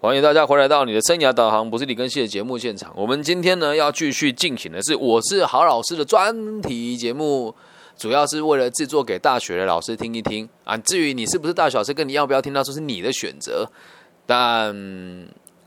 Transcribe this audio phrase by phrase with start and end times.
[0.00, 2.92] 欢迎大家回来到你的生涯导航，不是李根熙的节目现场。
[2.94, 7.52] 我们今天呢要继续进行的是我是好老师的专题节目，
[7.96, 10.76] 主要是为了制作给大学的老师听一听啊。
[10.76, 13.68] 至于你是不是大学老师，跟你要不要听到，这是你的选择。
[14.24, 14.72] 但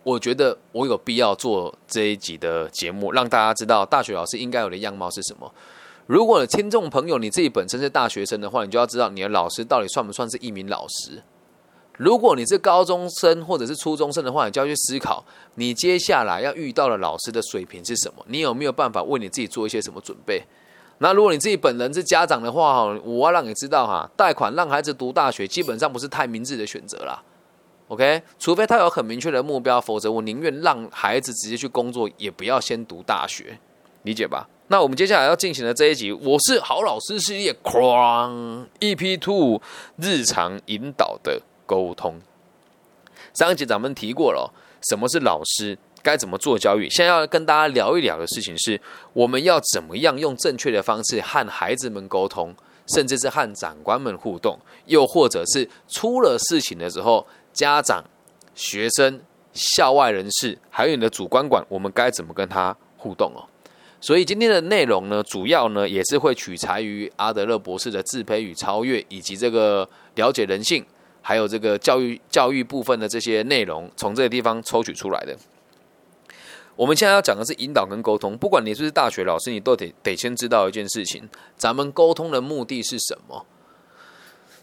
[0.03, 5.53] 我觉得我有必要做这一集的节目，让大家知道大学老师应该有的样貌是什么。
[6.07, 11.21] 如果听众朋友你自己本身是大学生的话，你就要知道你的老师到底算不算是一名老师。
[12.01, 15.23] 如果你是高中生或者是初中生的话，你就要去思考，
[15.53, 18.25] 你接下来要遇到的老师的水平是什么？
[18.27, 20.41] 你有没有办法为你自己做一些什么准备？
[20.97, 27.21] 那如果你自己本人是家长的话，哈，我要让你知道哈，贷款让孩子读大学基本上不是太明智的选择啦。
[27.89, 33.59] OK，除非他有很明确的目标，否则我宁愿让孩子直接去工作，也不要先读大学，
[34.01, 34.49] 理解吧？
[34.69, 39.61] 那我们接下来要进行的这一集，我是好老师系列，Crown EP Two
[39.97, 41.39] 日常引导的。
[41.71, 42.19] 沟通。
[43.33, 44.51] 上一集咱们提过了，
[44.89, 46.89] 什么是老师，该怎么做教育。
[46.89, 48.77] 现在要跟大家聊一聊的事情是，
[49.13, 52.53] 我们要怎么样用正确的方式和孩子们沟通，
[52.93, 58.03] 甚至是和长官们互动，又或者是出了事情的时候，家长、
[58.53, 59.21] 学生、
[59.53, 63.47] 校外人士，还有你的主观管，我们该怎么跟他互动哦？
[64.01, 70.83] 所以今天的内容呢，主要呢也是会取材于阿德勒博士的自卑与超越，以及这个了解人性。
[71.21, 75.37] 还有这个教育教育部分的这些内容，从这个地方抽取出来的。
[76.75, 78.35] 我们现在要讲的是引导跟沟通。
[78.37, 83.45] 不管你是不是大学老师，你都得得先知道一件事情：咱们沟通的目的是什么？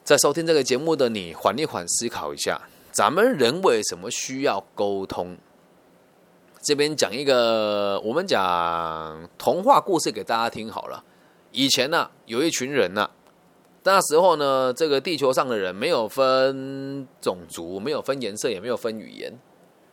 [0.03, 5.37] 在收听这个节目的你，缓一缓，思考一下，咱们人为什么需要沟通？
[6.61, 11.05] 这边讲一个，我们讲童话故事给大家听好了。
[11.53, 13.11] 以前呢，有一群人呢。
[13.91, 19.33] 那时候呢，这个地球上的人没有分种族，没有分颜色，也没有分语言。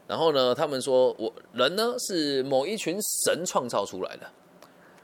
[0.05, 4.27] 然后呢，他们说我人呢是某一群神创造出来的，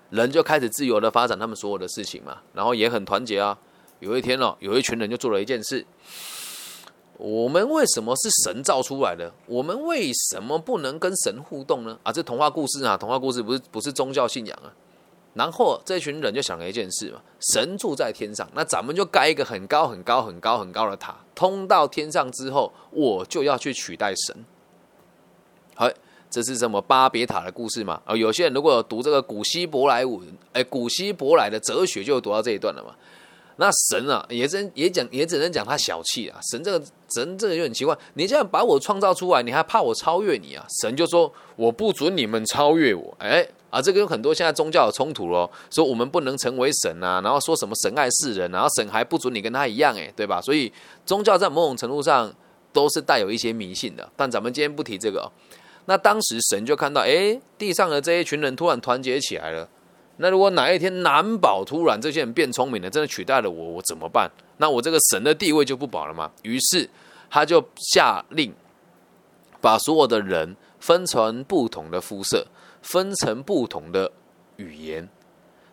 [0.09, 2.40] 人就开始自由的发展他们所有的事情嘛。
[2.53, 3.57] 然后也很团结啊。
[4.01, 5.85] 有一天哦，有一群人就做了一件事：
[7.16, 9.31] 我们为什么是神造出来的？
[9.46, 11.97] 我们为什么不能跟神互动呢？
[12.03, 14.68] 啊，这童话故事啊，童话故事不是不是宗教信仰啊。
[15.34, 17.22] 然后这群人就想了一件事嘛，
[17.53, 24.46] 神住在天上，那咱们就盖一个很高很高很高很高的塔，通到天上之后，我就要去取代神。
[25.74, 25.90] 好，
[26.30, 28.02] 这是什么巴别塔的故事嘛？
[28.03, 30.19] 啊，有些人如果有读这个古希伯来文，
[30.52, 32.94] 哎，古希伯来的哲学就读到这一段了嘛。
[33.56, 36.38] 那神啊，也真也讲也只能讲他小气啊。
[36.52, 40.66] 神这个神这个就很奇怪，你这样把我创造出来，你还怕我超越你啊？
[40.81, 43.48] 神就说我不准你们超越我，哎。
[43.72, 50.40] 啊，这个有很多现在宗教有冲突咯，说我们不能成为神啊，然后说什么神爱世人，然后神还不准你跟他一样，诶，对吧？
[50.42, 50.72] 所以
[51.06, 52.31] 宗教在某种程度上
[52.74, 54.08] 都是带有一些迷信的。
[54.16, 55.31] 但咱们今天不提这个。
[55.86, 59.68] 那当时神就看到，哎，地上的这一群人突然团结起来了。
[60.18, 64.30] 那如果哪一天难保突然这些人变聪明了，真的取代了我，我怎么办？
[64.58, 66.30] 那我这个神的地位就不保了吗？
[66.44, 66.88] 于是
[67.30, 68.54] 他就下令
[69.60, 72.46] 把所有的人分成不同的肤色。
[72.81, 74.12] 分成不同的
[74.58, 75.08] 语言，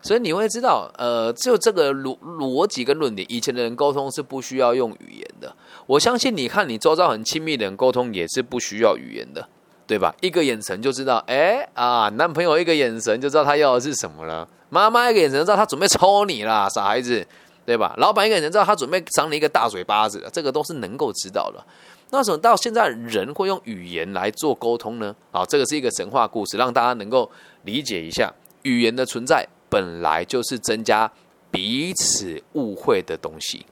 [0.01, 5.53] 所以你会知道，呃，就这个逻逻辑跟论点，以前的人沟通是不需要用语言的。
[5.85, 9.47] 我相信，你看你周遭很亲密的人沟通也是不需要语言的，
[9.85, 10.15] 对吧？
[10.21, 17.25] 一个眼神就知道，哎啊，男朋友一个眼神就知道他要的是什么了，妈妈一个眼神知道他准备抽你啦，傻孩子，
[17.65, 17.93] 对吧？
[17.97, 21.63] 老板一个眼神知道他准备赏你一个大嘴巴子，这个都是能够知道的。
[22.11, 25.15] 那怎么到现在人会用语言来做沟通呢？
[25.31, 27.29] 啊，这个是一个神话故事，让大家能够
[27.63, 28.33] 理解一下，
[28.63, 31.11] 语言的存在本来就是增加
[31.51, 33.65] 彼此误会的东西。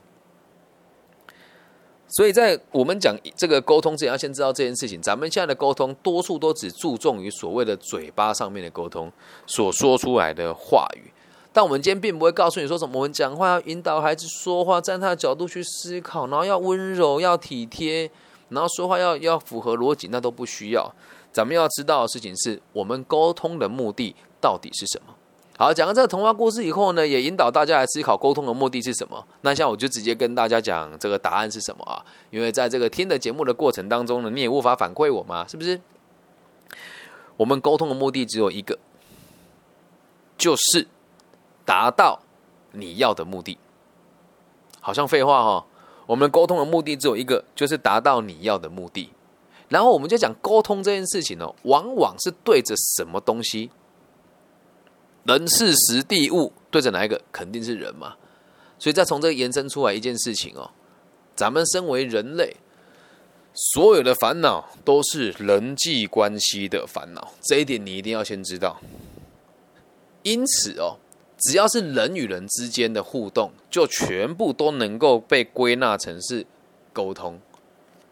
[2.06, 5.02] 所以在我们讲这个沟通之前，要先知道这件事情。
[5.02, 9.12] 咱们现在的沟通，多数都只注重于所谓的嘴巴上面的沟通
[9.46, 11.12] 所说出来的话语，
[11.52, 12.92] 但我们今天并不会告诉你说什么。
[12.94, 18.08] 我们讲话要引导孩子说话，站他的角度去思考，然后要温柔，要体贴。
[18.48, 20.92] 然后说话要要符合逻辑，那都不需要。
[21.32, 25.14] 咱们要知道的事情是我们沟通的目的到底是什么。
[25.58, 29.26] 好，讲完这个童话故事以后呢，也引导大家来思考沟通的目的是什么。
[29.40, 32.04] 那像我就直接跟大家讲这个答案是什么啊？
[32.30, 35.80] 因为在这个听的节目的过程当中呢，你也无法反馈我嘛，是不是？
[37.36, 38.78] 我们沟通的目的只有一个，
[40.36, 40.86] 就是
[41.64, 42.20] 达到
[42.72, 43.58] 你要的目的。
[44.80, 45.66] 好像废话哈。
[46.08, 49.10] 我们沟通的目的只有一个，就是达到你要的目的。
[49.68, 53.70] 然后我们就讲沟通这件事情呢，往往是对着什么东西？
[55.24, 57.20] 人、事、时、地、物，对着哪一个？
[57.30, 58.14] 肯定是人嘛。
[58.78, 60.70] 所以再从这延伸出来一件事情哦，
[61.36, 62.56] 咱们身为人类，
[63.52, 68.80] 所有的烦恼都是人际关系的烦恼，这一点你一定要先知道。
[70.22, 70.96] 因此哦，
[71.38, 76.44] 只要是人与人之间的互动，就全部都能够被归纳成是
[76.92, 77.40] 沟通。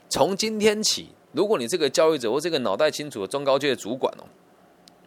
[0.09, 4.25] 从今天起，如果你这个教育者或这个脑袋清楚的中高阶的主管哦，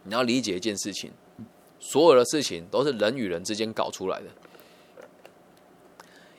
[0.04, 1.10] 你要理解一件事情：
[1.78, 4.26] 所有的事情都是人与人之间搞出来的。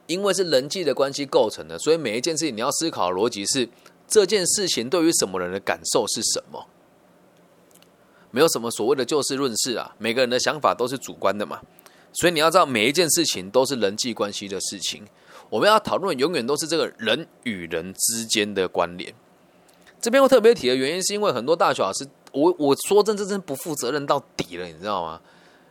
[0.07, 3.67] 因为是人际的关系构成的，所以每一件事情你要思考的逻辑是：
[4.07, 6.67] 这件事情对于什么人的感受是什么？
[8.31, 11.61] 没有什么所谓的就事论事啊，每个人的想法都是主观的嘛。
[12.13, 15.03] 所以你要知道，每一件事情都是人际关系的事情。
[15.49, 19.13] 我们要讨论永远都是这个人与人之间的关联。
[20.01, 25.21] 这边我特别提的原因，是因为很多大学老师，我我说真真真不负责任到底了，你知道吗？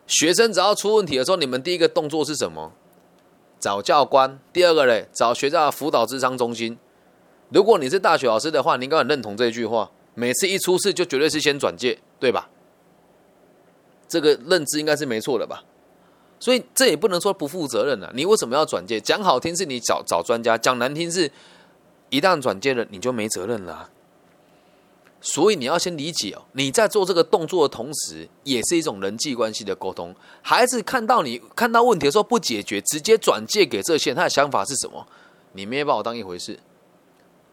[0.06, 2.72] 学生只要出问题的时候，你们第一个动作是什么？
[3.58, 6.78] 找教官，第二个嘞，找学校的辅导智商中心。
[7.50, 12.48] 如果你是大学老师的话，你应该很认同这句话：每次一出事就绝对是先转介，对吧？
[14.06, 15.64] 这个认知应该是没错的吧？
[16.38, 18.10] 所以这也不能说不负责任啊。
[18.14, 19.00] 你为什么要转介？
[19.00, 21.30] 讲好听是你找找专家，讲难听是，
[22.08, 23.90] 一旦转介了你就没责任了。
[25.20, 30.14] 所以你要先理解哦，你在做这个动作的同时，也是一种人际关系的沟通。
[30.40, 35.06] 孩子看到你看到问题的时候不解决，直接转借给这些，他的想法是什么？
[35.52, 36.58] 你没把我当一回事。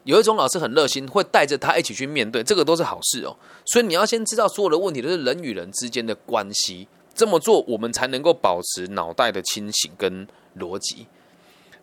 [0.07, 3.35] 有一种老师很热心，会带着他一起去面对，这个都是好事哦。
[3.65, 6.87] 所以你要先知道，所有的问题都是人与人之间的关系。
[7.13, 10.25] 这么做，我们才能够保持脑袋的清醒跟
[10.57, 11.07] 逻辑。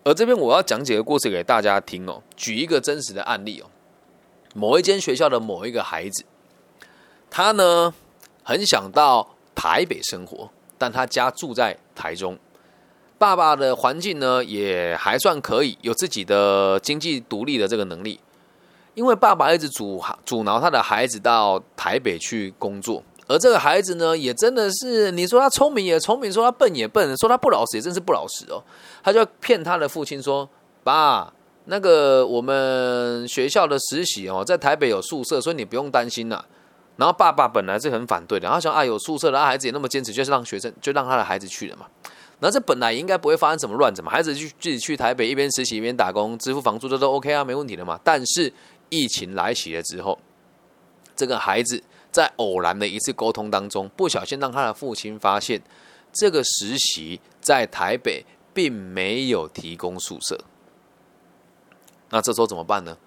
[0.04, 3.66] 而这边我要讲解个故事给大家听哦，举一个真实的案例哦。
[4.54, 6.24] 某一间学校的某一个孩子，
[7.28, 7.92] 他呢
[8.42, 10.48] 很想到台北生活，
[10.78, 12.38] 但他家住在台中。
[13.24, 18.20] 爸爸的环境呢也还算可以，有自己的经济独立的这个能力。
[18.92, 28.62] 因为爸爸一直阻阻挠他的孩子到台北去工作，而这个孩子呢也真的是，你说他聪明也聪明，说他笨也笨，说他不老实也真是不老实哦。
[29.02, 30.46] 他就骗他的父亲说
[30.84, 31.32] ：“爸。”
[31.66, 36.44] 那个我们学校的实习哦，在台北有宿舍，所以你不用担心啦。
[36.98, 41.86] 然后爸爸本来是很反对的，然后想啊有宿舍的，孩子也那么坚持，就是让学生就让他的孩子去了嘛。
[42.40, 47.98] 那这本来应该不会发生什么乱子嘛，孩子去自己去台北一边实习一边打工，支付房租这都 OK 啊，没问题的嘛。
[48.04, 48.52] 但是
[48.90, 50.18] 疫情来袭了之后，
[51.16, 55.62] 这个孩子在偶然的一次沟通当中，不小心让他的父亲发现，
[56.12, 60.38] 这个实习在台北并没有提供宿舍。
[62.10, 62.98] 那这时候怎么办呢？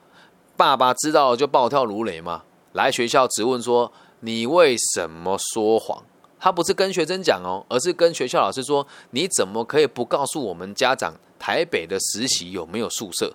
[0.56, 2.44] 爸爸知道就暴跳如雷嘛，
[2.74, 6.04] 来学校质问说：“你为什么说谎？”
[6.40, 13.34] 他不是跟学生讲哦，而是跟学校老师说：“你怎么可以不告诉我们家长台北的实习有没有宿舍？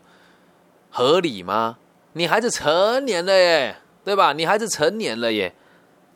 [0.90, 1.78] 合理吗？
[2.12, 4.32] 你孩子成年了耶，对吧？
[4.32, 5.52] 你孩子成年了耶，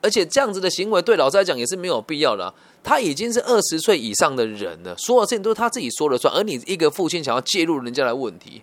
[0.01, 2.55] 而且这样子的行为对老师来讲也是没有必要的。
[2.85, 8.63] 他已经是二十岁以上的人了，所有事情都是他自己说了算，而你一个父亲想要介入人家的问题。”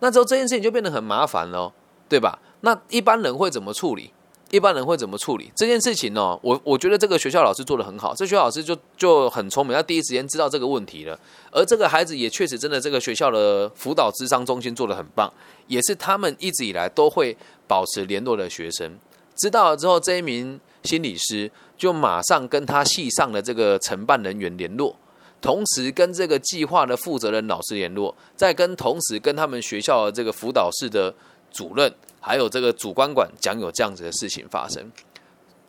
[0.00, 1.72] 那之后这件事情就变得很麻烦了，
[2.08, 2.38] 对吧？
[2.60, 4.12] 那一般人会怎么处理？
[4.54, 6.38] 一般人会怎么处理这件事情呢？
[6.40, 11.18] 我我觉得这个学校老师做的很好，这学校老师就就很聪明，他第一时间知道这个问题了。
[11.50, 15.28] 而这个孩子也确实真的，这个学校的辅导智商中心做的很棒，
[15.66, 17.36] 也是他们一直以来都会
[17.66, 18.96] 保持联络的学生。
[19.34, 24.94] 知道了之后，这一名心理师就马上跟他系上的这个承办人员联络。
[25.40, 31.14] 同时跟这个计划的负责人老师联络，再跟同时跟他们学校的这个辅导室的
[31.54, 34.90] 主任，还有这个主管管讲有这样子的事情发生。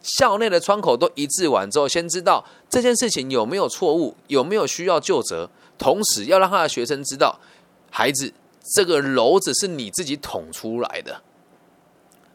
[0.02, 7.40] 校内的窗口都一致完之后，先知道这件事情有没有错误，有没有需要就责，同时要让他的学生知道，
[7.90, 8.34] 孩子
[8.74, 11.22] 这个篓子是你自己捅出来的。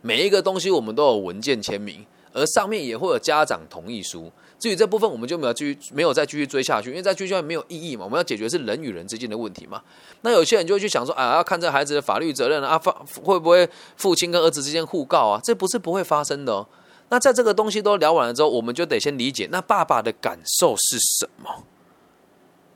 [0.01, 4.33] 每一个东西我们都有文件签名，而上面也会有家长同意书。
[4.61, 8.05] 至于这部分，我们就没有继续没有再继续追下去，因为再继续没有意义嘛。
[8.05, 9.81] 我们要解决是人与人之间的问题嘛。
[10.21, 15.41] 那有些人就会去想说，啊，要看这孩子的法律责任啊，父会不会父亲跟儿子之间互告啊？
[15.43, 16.69] 这不是不会发生的哦。
[17.09, 21.65] 那在这个东西都聊完了之后，我们就得先理解，那爸爸的感受是什么？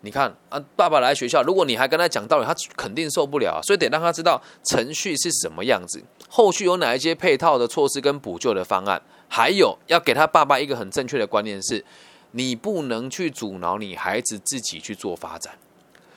[0.00, 9.00] 你看啊，爸爸来学校，如果你还跟他讲道理，他肯定受不了，所以得让他知道程序是什么样子，后续有哪一些配套的措施跟补救的方案。
[9.36, 11.84] 还有要给他爸爸一个很正确的观念是，
[12.30, 15.58] 你不能去阻挠你孩子自己去做发展。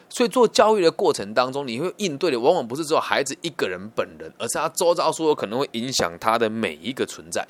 [0.08, 7.44] 所以做教育的过程当中，你会应对的往往不是只有孩子一个人本人，而是他周遭所有可能会影响他的每一个存在。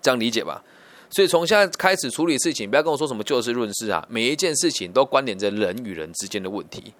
[0.00, 0.62] 这样理解吧？
[1.10, 6.94] 所以从现在开始处理事情，不要跟我说什么就事论事啊，每一件事情都关联着人与人之间的问题。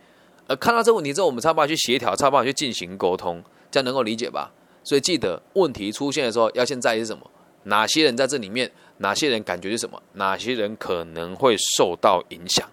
[0.49, 3.40] 而看到这个问题之后，我们才办法去协调，才办法去进行沟通。
[3.70, 4.50] 这样能够理解吧？
[4.82, 7.30] 所以记得问题出现的时候，要先在意是什么？
[7.64, 8.71] 哪些人在这里面？
[8.99, 10.00] 哪些人感觉是什么？
[10.12, 12.68] 哪些人可能会受到影响？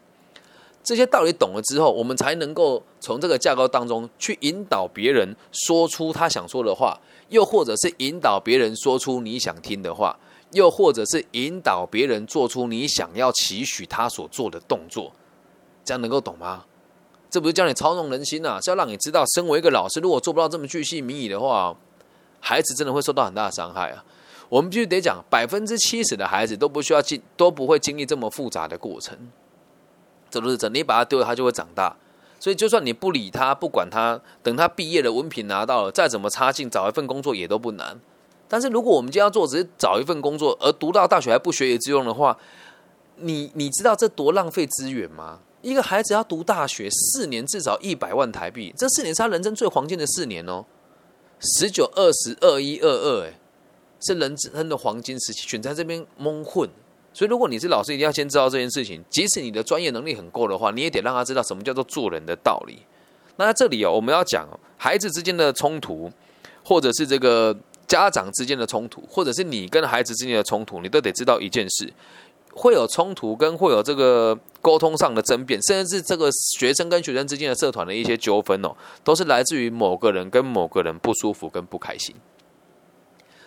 [0.83, 10.17] 这些道理懂了之后，我们才能够从这个架构当中去引导别人说出他想说的话，又或者是引导别人说出你想听的话，
[10.51, 15.11] 又或者是引导别人做出你想要期许他所做的动作。
[15.83, 16.65] 这样能够懂吗？
[17.29, 21.75] 这不是教你操纵人心啊，是要让你知道，身为一个老师，如果做不到这么巨细靡遗的话，
[22.39, 24.03] 孩子真的会受到很大的伤害啊。
[24.51, 29.17] 我们必须得讲，百分之七十的孩子都不需要经，都不会经历这么复杂的过程。
[30.29, 31.95] 这都是真，你把他丢了，他就会长大。
[32.37, 37.97] 所以，就算你不理他，不管他，等他毕业的文凭拿到了，再怎么差劲，找一份工作也都不难。
[38.49, 42.37] 但是，如果我们今天要做只是找一份工作，而读到大学还不学以致用的话，
[43.15, 45.39] 你你知道这多浪费资源吗？
[45.61, 50.65] 一个孩子要读大学四年，至少一百万台币，这四年是他人生最黄金的四年哦。
[51.39, 53.39] 十九、二十二、一、二二，哎。
[54.01, 56.69] 是人生的黄金时期，选在这边蒙混。
[57.13, 59.03] 所以，如果你是老师，一定要先知道这件事情。
[59.09, 62.79] 即使你的专业能力很够的话，你也得让他知道什么叫做做人的道理。
[63.35, 66.09] 那这里哦，我们要讲孩子之间的冲突，
[66.63, 67.53] 或者是这个
[67.87, 71.91] 家长之间的冲突，或者是你跟孩子之间的冲突，你都得知道一件事：
[72.53, 82.15] 会有冲突，跟会有这个沟通上的争辩，甚至是这个学生跟学生之间的社团的一些纠纷哦，都是来自于某个人跟某个人不舒服跟不开心。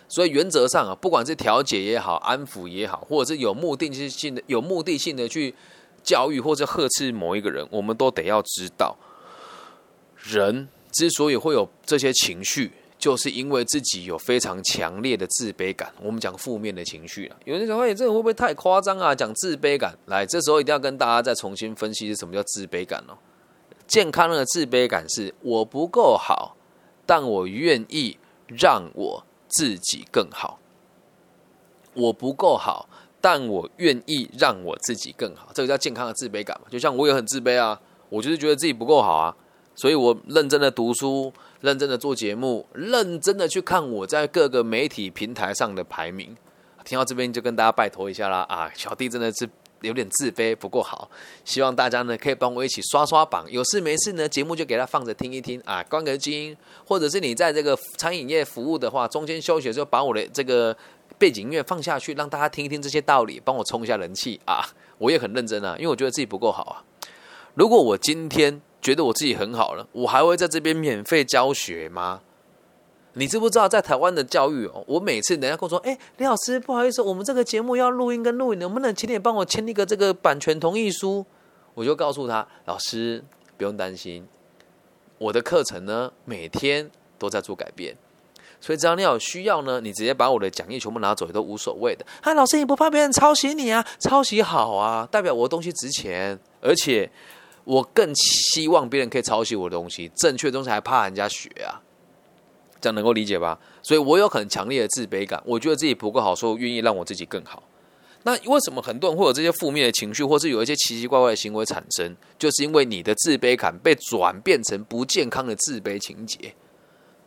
[0.07, 5.53] 所以原则上啊，不管是调解也好，安抚也好，或者是有目的性的、有目的性的去
[6.03, 8.95] 教育或者呵斥某一个人，我们都得要知道，
[10.15, 15.91] 人之所以会有这些情绪，就是因为自己有非常强烈的自卑感。
[15.99, 19.15] 我们讲负面的情绪了，有人讲，哎，这个会不会太夸张啊？
[19.15, 23.17] 讲自卑感，来，这时候一定要跟大家再重新分析是什么叫自卑感哦。
[23.87, 26.55] 健康的自卑感是我不够好，
[27.07, 29.25] 但我愿意让我。
[29.47, 30.59] 自己更好，
[31.93, 32.87] 我不够好，
[33.19, 36.67] 但我愿意让我自己更好，这个叫健康的自卑感嘛？
[36.69, 39.35] 就像我也很自卑啊，我就是觉得自己不够好啊，
[39.75, 46.35] 所以我认真的读书，认真的做节目，认真的去看我在各个媒体平台上的排名。
[46.83, 49.49] 听到这边就跟大家拜托一下啦啊，小弟真的是。
[49.85, 51.09] 有点自卑，不够好，
[51.43, 53.45] 希望大家呢可以帮我一起刷刷榜。
[53.49, 60.75] 有事没事呢，节目就给他放着听一听啊，关个机，或者是你在这个餐饮业服务的话，中间休息的时候把我的这个
[61.17, 64.65] 背景音乐放下去，让大家听一听这些道理，帮我冲一下人气啊！
[64.97, 66.83] 我也很认真啊，因为我觉得自己不够好啊。
[67.53, 72.21] 如果我今天觉得我自己很好了，我还会在这边免费教学吗？
[73.17, 81.25] 你知不知道，在台湾的教育哦，我每次人家跟我说：“哎，李老师，不好意思，我们这个节目要录音跟录影，能不能请你帮我签一个这个版权同意书？”
[81.73, 83.23] 我就告诉他：“老师，
[83.57, 84.27] 不用担心，
[85.17, 87.95] 我的课程呢，每天都在做改变，
[88.59, 93.85] 所以只要你有需要呢，你直接把我的讲义全部拿走也都无所谓的。”啊，老师，你不怕别人抄袭你啊？
[93.99, 97.09] 抄袭好啊，代表我的东西值钱，而且
[97.63, 101.79] 我更希望别人可以抄袭我的东西，正确的东西还怕人家学啊？
[102.85, 103.57] 这样能够理解吧？
[103.81, 107.63] 所以我有很强烈的自卑感，我觉得自己不够好，所以愿意让我自己更好。
[108.21, 112.15] 那为什么很多人会有这些负面的情绪，或是有一些奇奇怪怪的行为产生？
[112.37, 116.53] 就是因为你的自卑感被转变成不健康的自卑情节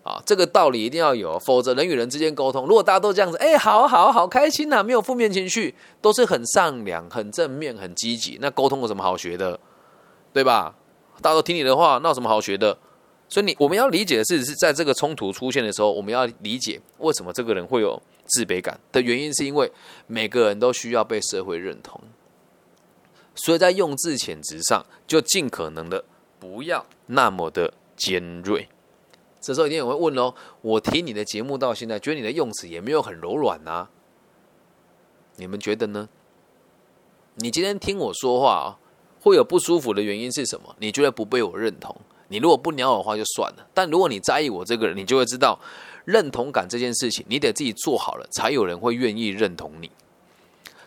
[0.05, 0.23] 啊！
[0.25, 9.59] 这个道理一定要有，否则人与人之间沟通，如果大家都这样子，哎，好好好开心呐，没有负面情绪，都是很善良、很正面、很积极，那沟通有什么好学的？
[10.33, 10.77] 对吧？
[11.21, 12.79] 大家都听你的话，那有什么好学的？
[13.28, 19.70] 所以你我们要理解的是，是在这个冲突出现的时候，我们要理解为什么这个人会有自卑感的原因，是因为
[20.06, 22.00] 每个人都需要被社会认同。
[23.35, 26.04] 所以在用字遣词上，就尽可能的
[26.40, 28.66] 不要那么的尖锐。
[29.40, 33.88] 这时候一定有人会问哦，我听你的节目到现在，觉得你的用词也没有很柔软啊，
[35.37, 36.08] 你们觉得呢？
[37.37, 38.78] 你今天听我说话啊，
[39.20, 40.75] 会有不舒服的原因是什么？
[40.80, 41.94] 你觉得不被我认同？
[42.28, 45.58] 你如果不鸟我的话就算了，但如果你在意我这个人，你就会知道
[46.04, 49.90] 认同感这件事情，你得自己做好了，才有人会愿意认同你。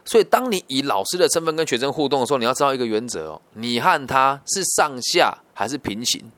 [0.03, 6.31] 所以，当你以老师的身份跟学生互动的时候，你要知道一个原则哦：你和他是上下还是平行，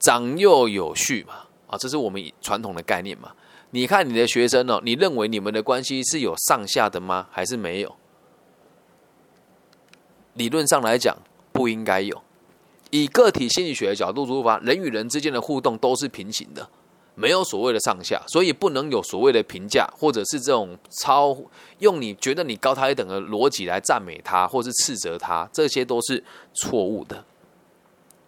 [0.00, 1.44] 长幼有序嘛？
[1.66, 3.32] 啊，这是我们传统的概念嘛？
[3.70, 7.28] 你看你的学生哦，你认为你们的关系是有上下的吗？
[7.30, 7.94] 还是没有？
[10.32, 11.14] 理论上来讲，
[11.52, 12.22] 不应该有。
[12.90, 16.68] 以个体心理学的角度出发，人与人之间的互动都是平行的，
[17.14, 21.36] 没有所谓的上下，所以不能有所谓的评价，或者是这种超
[21.80, 26.22] 用你觉得你高他一等的逻辑来赞美他，或是斥责他，这些都是
[26.54, 27.24] 错误的。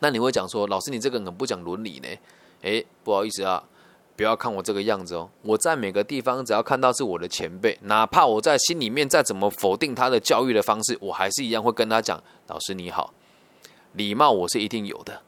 [0.01, 2.09] 那你会讲说，老师你这个很不讲伦理呢？
[2.63, 3.63] 哎，不好意思啊，
[4.17, 5.31] 不要看我这个样子哦。
[5.43, 13.13] 我在每个地方只要看到是我的前辈，哪怕我在心里面再怎么否定他的教育的方式，我还是一样会跟他讲：老师你好，
[13.93, 15.23] 礼貌我是一定有的。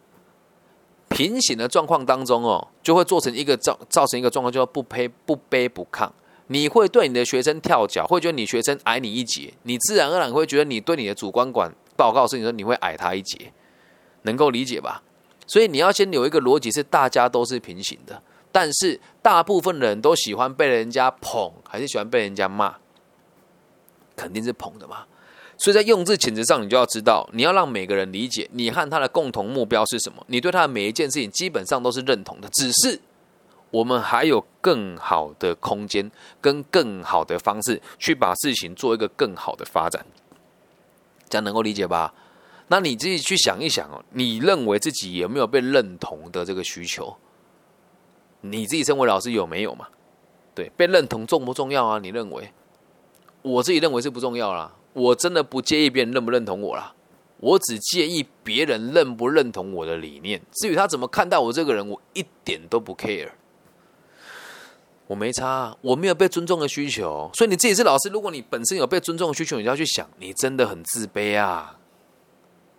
[1.09, 6.11] 平行的状况当中哦，就会做成一个造造成一个状况，叫不卑不卑不亢。
[6.47, 13.53] 你会对你的学生跳脚，会觉得你学生矮你一截，你自然而然会觉得你对你的主观管报告是你说你会矮他一截，
[14.23, 15.03] 能够理解吧？
[15.47, 22.77] 所以你要先有一个逻辑是大家都是平行的，但是大部分人都喜欢被人家捧，还是喜欢被人家骂？
[24.17, 25.05] 肯定是捧的嘛。
[25.63, 33.01] 所以在用字遣词上，你就要知道，你要让每个人理解你和他的共同目标是什么，你对他的每一件事情基本上都是认同的，只是。
[33.71, 40.05] 我们还有更好的空间，跟更好的方式去把事情做一个更好的发展，
[41.29, 42.13] 这样能够理解吧？
[42.67, 47.17] 那你自己去想一想哦，你认为自己有没有被认同的这个需求？
[48.41, 49.87] 你自己身为老师有没有嘛？
[50.57, 52.01] 对，被认同重不重要啊？
[52.01, 52.53] 你认为？
[53.43, 54.75] 我自己认为是不重要啦。
[54.93, 56.95] 我真的不介意别人认不认同我啦，
[57.39, 60.41] 我只介意别人认不认同我的理念。
[60.53, 63.31] 至于他怎么看待我这个人，我一点都不 care。
[65.09, 68.09] 我没差，我没有被尊重的需求，所以你自己是老师。
[68.09, 71.77] 如果你本身有被尊重的需求，你就要去想，你真的很自卑啊，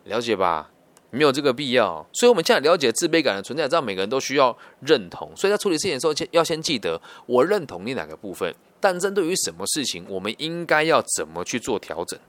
[0.06, 0.72] 了解吧？
[1.14, 2.06] 没有这个必要。
[2.12, 5.32] 所以，我们现在了解自卑感的存在，知道每个人都需要认同。
[5.36, 12.20] 所以在处理事情的时候，先要先记得我认同你哪个部分，但针对于什么事情，我们应该要怎么去做调整，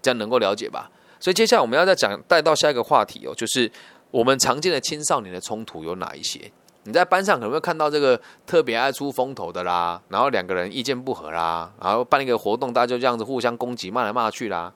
[0.00, 0.90] 这样能够了解吧？
[1.18, 3.70] 所以，接下来我们要再讲带到下一个话题哦，就是
[4.10, 6.50] 我们常见的青少年的冲突有哪一些？
[6.84, 14.72] 你在班上可能会看到这个特别爱出风头的啦，然后两个人意见不合啦，然后办一个活动，大家就这样子互相攻击，骂来骂去啦，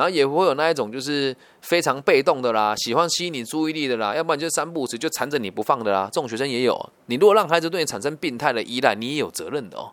[0.00, 6.74] 然后也会有那一种就是非常被动的啦，喜欢吸引你注意力的啦，要不然就三不五时就缠着你不放的啦，这种学生也有。
[7.04, 9.92] 你如果让孩子对你产生病态的依赖，你也有责任的哦，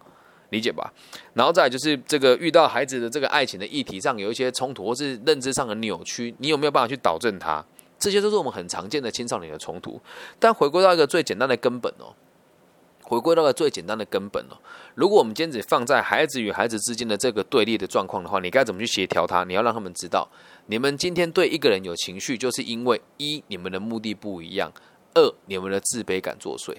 [0.52, 0.94] 理解吧？
[1.34, 7.62] 然后再就是这个遇到孩子的这个爱情的议题上有一些冲突或是认知上的扭曲，你有没有办法去导正他？
[8.00, 10.00] 这些都是我们很常见的青少年的冲突，
[10.40, 12.16] 但回归到一个最简单的根本哦，
[13.08, 14.58] 回归到个最简单的根本哦。
[14.94, 19.46] 如果我们今天只放在孩子与孩子之间的这个对立的状况的话，你该怎么去协调他？
[19.46, 20.28] 你要让他们知道，
[20.66, 24.70] 你们今天对一个人有情绪，就是因为一你们的目的不一样，
[25.14, 26.76] 二你们的自卑感作祟。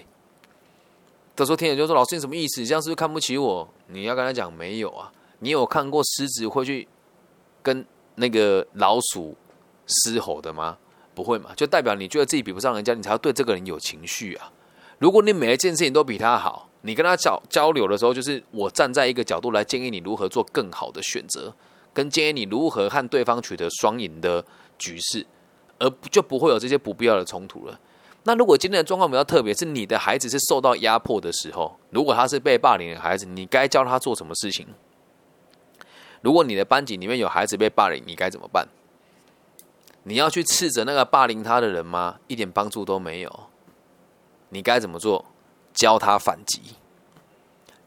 [1.34, 2.60] 这时候听人就说：“老师，你什么意思？
[2.60, 6.86] 你这样是不是看不起我？”你要跟他讲：“没有啊，你有看过狮子会去
[7.62, 7.86] 跟
[8.16, 9.34] 那个老鼠
[9.86, 10.76] 嘶吼的吗？”
[11.14, 11.54] 不会嘛？
[11.56, 14.52] 就代表你觉得自己比不上人家，你才要对这个人有情绪啊。
[14.98, 21.54] 如果你每一件事情都比他好，你跟他交交流的时候，就是我站在一个角度来建议你如何做更好的选择，
[21.92, 24.44] 跟建议你如何和对方取得双赢的
[24.76, 25.26] 局势，
[25.78, 27.78] 而就不会有这些不必要的冲突了。
[28.24, 34.66] 那如果今天的状况比较特别，是你的孩子是受到压迫的时候，如果他是被霸凌的孩子，你该教他做什么事情？
[36.20, 38.66] 如果你的班级里面有孩子被霸凌，你该怎么办？
[40.02, 42.18] 你要去斥责那个霸凌他的人吗？
[42.26, 43.48] 一点帮助都没有。
[44.50, 45.24] 你该怎么做？
[45.74, 46.60] 教他反击，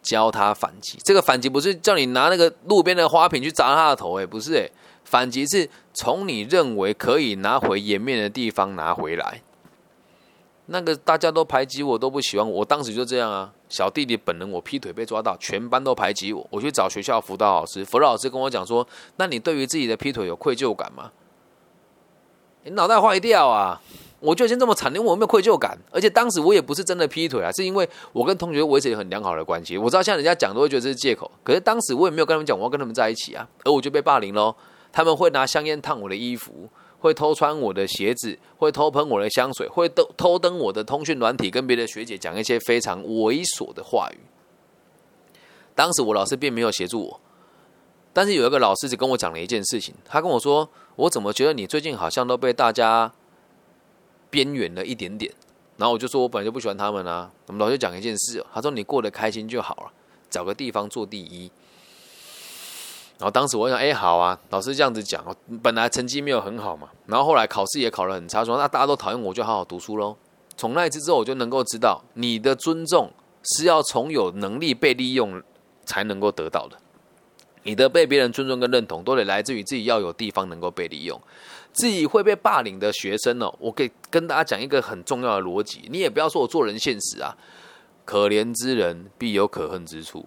[0.02, 0.98] 教他反击。
[1.04, 4.70] 这个反击不是叫你拿那个路边的花瓶去砸他的头，哎，不是，哎，
[5.04, 9.42] 反击是从你认为可以拿回颜面的地方拿回来。
[10.68, 13.52] 那个大家都排挤我，都不喜欢我，我当时就这样啊。
[13.68, 21.12] 小弟弟本人，我劈腿被抓到，全班都排挤我，我去找学校辅导老师，辅导老师跟我讲说：“那你对于自己的劈腿有愧疚感吗？”
[22.64, 23.82] 你脑袋坏掉啊！
[24.22, 29.78] 我就已经这么惨，因为我没有愧疚感，而且当时我也不是真的劈腿啊，是因为我跟同学维持很良好的关系。
[29.78, 34.56] 我知道像人家讲都会觉得这是借口，可是当时我也没有跟他们讲我要跟他们在一起啊，而我就被霸凌喽。
[34.94, 44.20] 他们会拿香烟烫我的衣服，会偷穿我的鞋子，会偷喷我的香水，会偷偷登我的通讯软体，跟别的学姐讲一些非常猥琐的话语。
[45.74, 47.22] 当时我老师并没有协助我。
[48.14, 53.10] 但是有一个老师只跟我讲了一件事情，他跟我说：“我怎么觉得你最近好像都被大家
[54.32, 55.32] 边缘了一点点？”
[55.78, 59.92] 然后我就说：“我本来就不喜欢他们啊。”我们老师讲一件事，他说：“你过得开心就好了，
[60.30, 61.52] 找个地方做第一。”
[63.20, 65.24] 然后当时我想：“哎，好啊，老师这样子讲，
[65.62, 70.16] 本来成绩没有很好嘛，然后后来考试也考得很差，说那大家都讨厌我，就好好读书喽。”
[70.58, 73.12] 从那一次之后，我就能够知道，你的尊重
[73.44, 75.42] 是要从有能力被利用
[75.86, 76.78] 才能够得到的。
[77.64, 81.20] 你的被别人尊重跟认同，都得来自于自己要有地方能够被利用。
[81.74, 87.36] 自己会被霸凌的学生哦，我可以跟大家讲一个很重要的逻辑，你也不要说我做人现实啊。
[88.04, 90.26] 可怜之人必有可恨之处，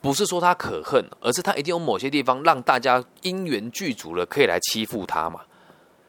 [0.00, 5.40] 不是说他可恨，而是他一定有某些地方让大家因缘具足了，可以来欺负他嘛。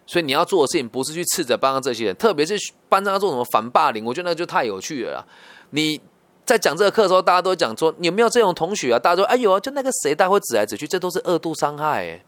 [0.07, 2.55] 所以你要做的事情不是去斥责班上这些人，特别是
[2.87, 5.23] 班上要做什么反霸凌，我觉得那就太有趣了。
[5.71, 5.99] 你
[6.45, 8.97] 在讲这个课的时候，大家都讲说有没有这种同学啊？
[8.97, 12.23] 大家说哎呦，就那个谁，大家会指来指去，这都是恶度伤害。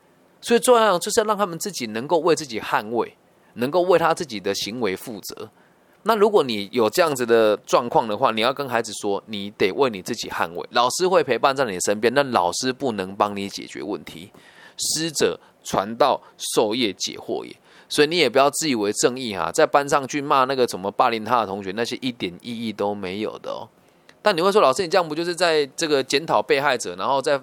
[0.48, 3.18] 所以重要就是要让他们自己能够为自己捍卫，
[3.56, 5.50] 能够为他自己的行为负责。
[6.04, 10.66] 那如果你有这样子的状况的话，你要跟孩子说，你得为你自己捍卫。
[10.72, 14.32] 老师会陪伴在你身边，但老师不能帮你解决问题。
[14.78, 17.54] 师者，传道授业解惑也。
[17.90, 23.68] 所以你也不要自以为正义哈，在班上去骂那个什么霸凌他的同学，那些一点意义都没有的哦。
[24.22, 27.38] 但你会说，老师，你这样不就是在这个检讨被害者，然后在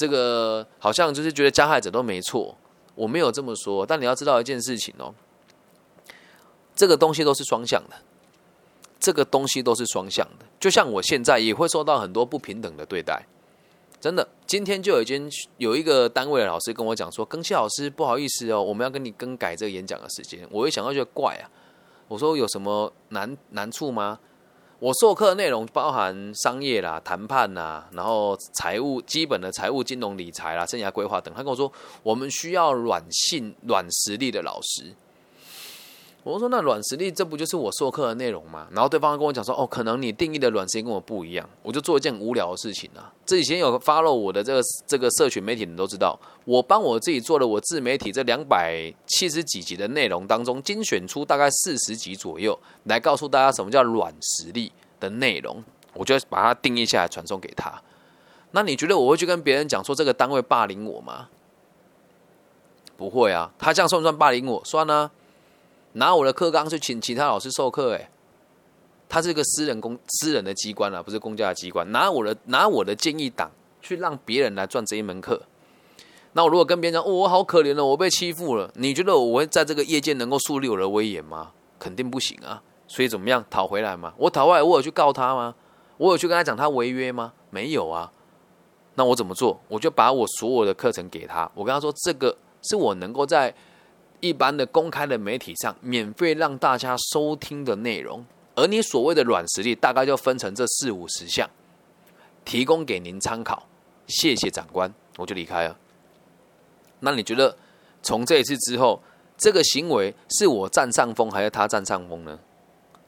[0.00, 2.56] 这个好像就是觉得加害者都没错？
[2.94, 5.14] 我没有这么说，但你要知道一件事情哦。
[6.74, 7.96] 这个东西都是双向的，
[8.98, 10.46] 这个东西都是双向的。
[10.58, 13.26] 就像我现在也会受到很多不平等的对待，
[14.00, 14.26] 真的。
[14.46, 21.44] 今天就已经有一个单位的老师跟我讲说：“更新老师，不好意思哦，我们要跟你更改这个演讲的时间。”我一想到就怪啊，
[22.08, 24.18] 我说有什么难难处吗？
[24.80, 31.34] 我授课内容包含商业啦、谈判啦，然后财务基本的财务、金融、理财啦、生涯规划等。
[31.34, 31.70] 他跟我说
[32.02, 34.94] ：“我们需要软性、软实力的老师。”
[36.22, 38.66] 我说那软实力，这不就是我授课的内容吗？
[38.72, 41.48] 然后对方跟我讲说，哦，可能你定义的软实力跟我不一样。
[41.62, 43.10] 我就做一件无聊的事情啊。
[43.24, 55.64] 这以前有 follow 我的这个这个社群媒体，你都知道，我帮我自己做了我自媒体这两百七十几集的内容当中，精选出大概四十集左右，来告诉大家什么叫软实力的内容。
[55.94, 57.82] 我就把它定义下来，传送给他。
[58.50, 61.28] 那你觉得我会去跟别人讲说这个单位霸凌我吗？
[62.98, 64.62] 不会啊，他这样算不算霸凌我？
[64.66, 65.10] 算啊。
[65.92, 68.10] 拿我的课纲去请其他老师授课，哎，
[69.08, 71.90] 他是个私人公私人的机关啊，不是公家的机关。
[71.90, 73.50] 拿我的拿我的建议档
[73.80, 75.42] 去让别人来赚这一门课，
[76.34, 81.50] 那我如果跟别人讲，哦，我好可怜了，我被欺负了，你觉得我会在这个业界能够树立我的威严吗？
[81.78, 82.62] 肯定不行啊。
[82.86, 84.14] 所以怎么样讨回来吗？
[84.16, 85.54] 我讨回来，我有去告他吗？
[85.96, 87.32] 我有去跟他讲他违约吗？
[87.50, 88.12] 没有啊。
[88.94, 89.60] 那我怎么做？
[89.66, 93.52] 我就把我所有的课程给他，我跟他说，这个是我能够在。
[94.20, 101.48] 一般的公开的媒体上，免费让大家收听的内容，而你所谓的软实力，大概就分成这四五十项，
[102.44, 103.66] 提供给您参考。
[104.06, 105.76] 谢谢长官，我就离开了。
[107.00, 107.56] 那你觉得
[108.02, 109.02] 从这一次之后，
[109.38, 112.38] 这个行为是我占上风，还是他占上风呢？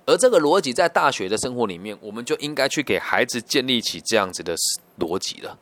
[0.06, 4.54] 而这个逻辑在大学的生活里面，我们就应该去给孩子建立起这样子的
[4.98, 5.58] 逻辑了，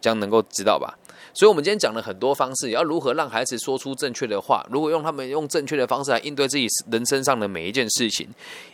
[0.00, 0.98] 这样能够知道吧？
[1.34, 8.28] 所以，我们今天讲了很多方式，要如何让孩子说出正确的话，如果用他们用正确的方式来应对自己人生上的每一件事情，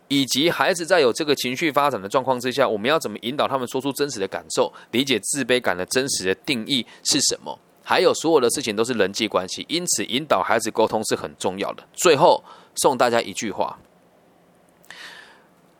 [0.09, 7.59] 以及孩子在有这个情绪发展的状况之下，我们要怎么引导他们说出真实的感受，理解自卑感的真实的定义是什么？
[7.83, 11.83] 还有，所有的事情都是人际关系，因此引导孩子沟通是很重要的。
[11.95, 12.45] 最后，
[12.75, 13.79] 送大家一句话：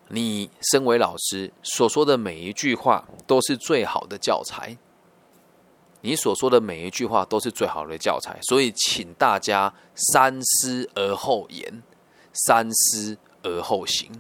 [0.09, 4.79] 你身为老师所说的每一句话，都是最好的教材。
[6.03, 11.83] 你所说的每一句话都是最好的教材，所以请大家三思而后言，
[12.33, 14.11] 三思而后行。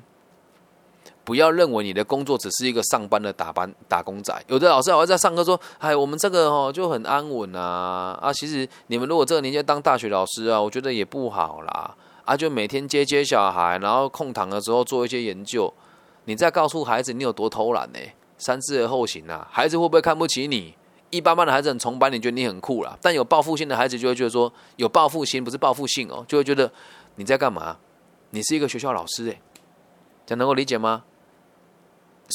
[1.22, 4.34] 不要认为你的工作只是一个上班的打班打工仔。
[4.48, 12.36] 有的老师还会在上课说：“哎，我们这个哦就很安稳啊啊！”其实你们如果这个年纪当大学老师啊，我觉得也不好啦啊！
[12.36, 15.72] 就每天接接小孩，然后空堂的时候做一些研究。
[16.24, 17.98] 你再告诉孩子你有多偷懒呢？
[18.38, 19.46] 三思而后行啊！
[19.52, 20.74] 孩子会不会看不起你？
[21.10, 22.96] 一般般的孩子很崇拜你，觉得你很酷啦。
[23.02, 26.72] 但有报复心的孩子就会觉得说，有报复心不是报复性哦，就会觉得
[27.16, 27.76] 你在干嘛？
[28.30, 29.40] 你是一个学校老师诶，
[30.24, 31.02] 这样能够理解吗？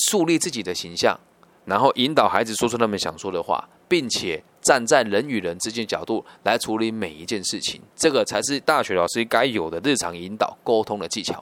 [0.10, 1.18] 树立自己的形象，
[1.64, 11.42] 然后引导孩子说出他们想说的话，并且站在人与人之间角度来处理每一件事情，这个才是大学老师该有的日常引导沟通的技巧。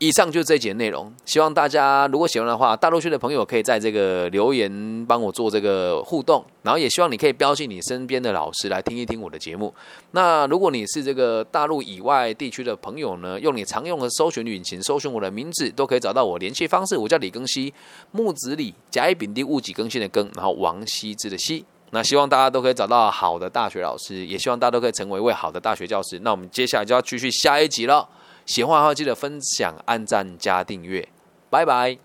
[0.00, 9.74] 以上就是这节内容，希望大家如果喜欢的话，大陆区的朋友可以在这个留言帮我做这个互动，然后也希望你可以标记你身边的老师来听一听我的节目。
[10.12, 16.96] 那如果你是这个大陆以外地区的朋友呢，用你常用的搜寻引擎搜寻我的名字，都可以找到我联系方式。
[16.96, 17.74] 我叫李庚希，
[18.12, 21.64] 木子李，甲乙丙丁戊己庚辛的庚，然后王羲之的羲。
[21.90, 26.20] 那希望大家都可以找到好的大学老师，也希望大家都可以成为一位好的大学教师。
[26.20, 28.08] 那我们接下来就要继续下一集了。
[28.48, 31.06] 喜欢的话，记得分享、按赞、加订阅，
[31.50, 31.98] 拜拜。